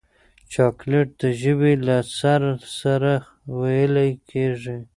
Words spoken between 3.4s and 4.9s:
ویلې کېږي.